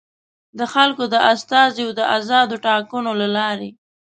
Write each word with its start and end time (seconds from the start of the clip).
د 0.57 0.59
خلکو 0.73 1.03
د 1.13 1.15
استازیو 1.31 1.89
د 1.99 2.01
ازادو 2.17 2.55
ټاکنو 2.65 3.11
له 3.21 3.27
لارې. 3.37 3.69